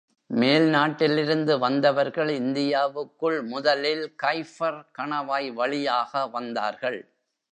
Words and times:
மேல் 0.29 0.67
நாட்டிலிருந்து 0.69 1.59
வந்தவர்கள் 1.59 2.29
இந்தியாவுக்குள் 2.29 3.37
முதலில் 3.43 4.15
கைபர் 4.23 4.79
கணவாய் 4.97 5.53
வழியாக 5.53 6.27
வந்தார்கள். 6.27 6.99